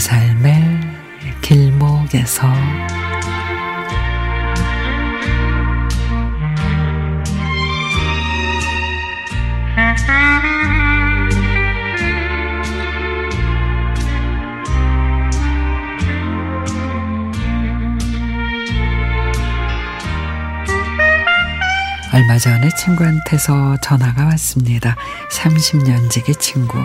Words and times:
삶의 0.00 0.80
길목에서 1.42 2.48
얼마 22.12 22.38
전에 22.38 22.70
친구한테서 22.70 23.76
전화가 23.82 24.24
왔습니다. 24.24 24.96
30년 25.30 26.10
지기 26.10 26.34
친구. 26.34 26.78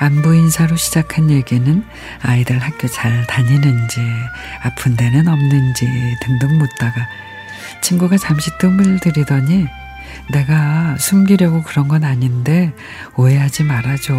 안부 0.00 0.34
인사로 0.34 0.76
시작한 0.76 1.28
얘기는 1.28 1.84
아이들 2.22 2.58
학교 2.58 2.86
잘 2.86 3.26
다니는지, 3.26 4.00
아픈 4.62 4.96
데는 4.96 5.26
없는지 5.26 5.86
등등 6.22 6.56
묻다가 6.58 7.08
친구가 7.82 8.16
잠시 8.16 8.50
뜸을 8.58 9.00
들이더니 9.00 9.66
내가 10.30 10.96
숨기려고 10.98 11.62
그런 11.62 11.88
건 11.88 12.04
아닌데 12.04 12.72
오해하지 13.16 13.64
말아줘. 13.64 14.14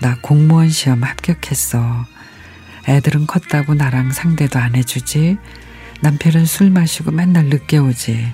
나 0.00 0.16
공무원 0.22 0.70
시험 0.70 1.04
합격했어. 1.04 2.06
애들은 2.88 3.26
컸다고 3.26 3.74
나랑 3.74 4.10
상대도 4.10 4.58
안 4.58 4.74
해주지. 4.74 5.38
남편은 6.00 6.46
술 6.46 6.70
마시고 6.70 7.12
맨날 7.12 7.44
늦게 7.44 7.78
오지. 7.78 8.32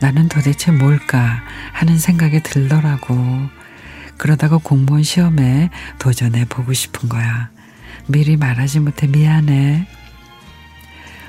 나는 0.00 0.28
도대체 0.28 0.70
뭘까 0.70 1.42
하는 1.72 1.98
생각이 1.98 2.42
들더라고. 2.42 3.48
그러다가 4.22 4.56
공무원 4.56 5.02
시험에 5.02 5.68
도전해 5.98 6.44
보고 6.44 6.72
싶은 6.72 7.08
거야. 7.08 7.50
미리 8.06 8.36
말하지 8.36 8.78
못해 8.78 9.08
미안해. 9.08 9.88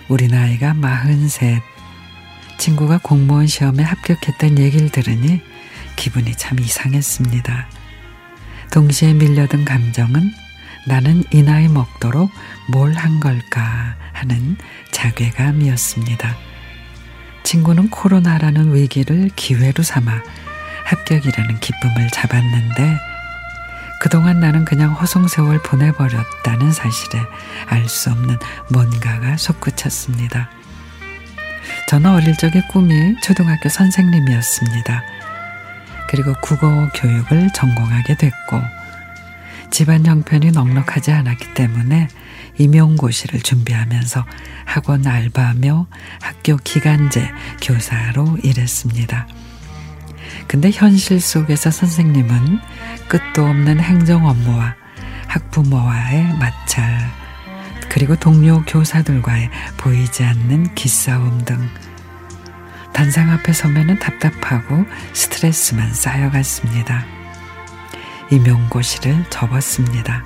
우리 0.09 0.27
나이가 0.27 0.75
마흔셋. 0.75 1.63
친구가 2.59 2.99
공무원 3.01 3.47
시험에 3.47 3.81
합격했던 3.81 4.59
얘기를 4.59 4.89
들으니 4.89 5.41
기분이 5.95 6.35
참 6.35 6.59
이상했습니다. 6.59 7.67
동시에 8.71 9.13
밀려든 9.13 9.65
감정은 9.65 10.31
나는 10.85 11.23
이 11.33 11.41
나이 11.41 11.67
먹도록 11.69 12.29
뭘 12.71 12.93
한 12.93 13.19
걸까 13.19 13.95
하는 14.11 14.55
자괴감이었습니다. 14.91 16.37
친구는 17.41 17.89
코로나라는 17.89 18.75
위기를 18.75 19.31
기회로 19.35 19.81
삼아 19.81 20.21
합격이라는 20.93 21.59
기쁨을 21.59 22.09
잡았는데 22.11 22.99
그동안 23.99 24.39
나는 24.39 24.65
그냥 24.65 24.93
허송세월 24.93 25.61
보내버렸다는 25.63 26.71
사실에 26.71 27.19
알 27.67 27.87
수 27.87 28.11
없는 28.11 28.37
뭔가가 28.69 29.37
솟구쳤습니다. 29.37 30.49
저는 31.87 32.11
어릴 32.11 32.35
적의 32.37 32.67
꿈이 32.69 33.15
초등학교 33.21 33.69
선생님이었습니다. 33.69 35.03
그리고 36.09 36.33
국어 36.41 36.89
교육을 36.93 37.49
전공하게 37.53 38.15
됐고 38.17 38.61
집안 39.71 40.05
형편이 40.05 40.51
넉넉하지 40.51 41.11
않았기 41.11 41.53
때문에 41.55 42.07
임용고시를 42.57 43.41
준비하면서 43.41 44.25
학원 44.65 45.07
알바하며 45.07 45.87
학교 46.21 46.57
기간제 46.57 47.31
교사로 47.61 48.37
일했습니다. 48.43 49.27
근데 50.47 50.71
현실 50.71 51.19
속에서 51.19 51.71
선생님은 51.71 52.59
끝도 53.07 53.45
없는 53.45 53.79
행정 53.79 54.27
업무와 54.27 54.75
학부모와의 55.27 56.37
마찰, 56.37 56.83
그리고 57.89 58.15
동료 58.15 58.63
교사들과의 58.65 59.49
보이지 59.77 60.23
않는 60.23 60.73
기싸움 60.75 61.43
등 61.45 61.69
단상 62.93 63.31
앞에 63.31 63.53
서면은 63.53 63.97
답답하고 63.99 64.85
스트레스만 65.13 65.93
쌓여갔습니다. 65.93 67.05
임용고시를 68.31 69.25
접었습니다. 69.29 70.23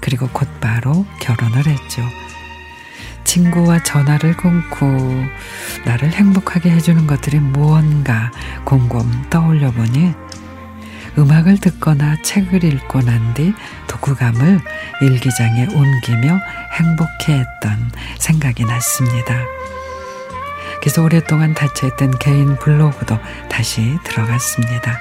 그리고 0.00 0.28
곧바로 0.28 1.06
결혼을 1.20 1.66
했죠. 1.66 2.02
친구와 3.36 3.82
전화를 3.82 4.34
끊고 4.34 4.86
나를 5.84 6.10
행복하게 6.10 6.70
해주는 6.70 7.06
것들이 7.06 7.38
무언가 7.38 8.32
곰곰 8.64 9.28
떠올려 9.28 9.70
보니 9.70 10.14
음악을 11.18 11.58
듣거나 11.58 12.16
책을 12.22 12.64
읽고 12.64 13.02
난 13.02 13.34
뒤 13.34 13.52
독후감을 13.88 14.60
일기장에 15.02 15.66
옮기며 15.66 16.38
행복해했던 16.72 17.92
생각이 18.18 18.64
났습니다. 18.64 19.34
그래서 20.80 21.02
오랫동안 21.02 21.52
닫혀있던 21.52 22.18
개인 22.18 22.58
블로그도 22.58 23.18
다시 23.50 23.98
들어갔습니다. 24.04 24.98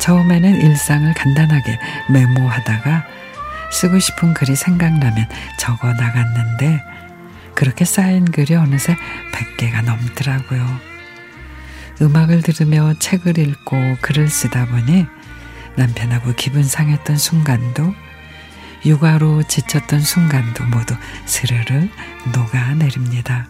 처음에는 0.00 0.60
일상을 0.60 1.12
간단하게 1.14 1.80
메모하다가 2.12 3.04
쓰고 3.72 3.98
싶은 3.98 4.34
글이 4.34 4.54
생각나면 4.54 5.28
적어 5.58 5.92
나갔는데 5.92 6.84
그렇게 7.58 7.84
쌓인 7.84 8.24
글이 8.24 8.54
어느새 8.54 8.96
100개가 9.32 9.82
넘더라고요. 9.82 10.64
음악을 12.00 12.42
들으며 12.42 12.94
책을 13.00 13.36
읽고 13.36 13.96
글을 14.00 14.28
쓰다 14.28 14.66
보니 14.66 15.06
남편하고 15.74 16.34
기분 16.36 16.62
상했던 16.62 17.16
순간도 17.16 17.92
육아로 18.86 19.42
지쳤던 19.42 20.02
순간도 20.02 20.66
모두 20.66 20.94
스르르 21.26 21.88
녹아내립니다. 22.32 23.48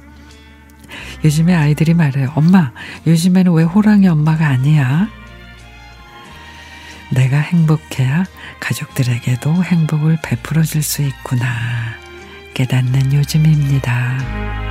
요즘에 1.23 1.55
아이들이 1.55 1.93
말해요. 1.93 2.33
엄마, 2.35 2.73
요즘에는 3.07 3.53
왜 3.53 3.65
호랑이 3.65 4.09
엄마가 4.09 4.47
아니야? 4.47 5.11
내가 7.11 7.37
행복해야 7.41 8.25
가족들에게도 8.59 9.65
행복을 9.65 10.17
베풀어 10.23 10.63
줄 10.63 10.83
수 10.83 11.03
있구나. 11.03 11.88
깨닫는 12.59 13.15
요즘입니다. 13.15 14.68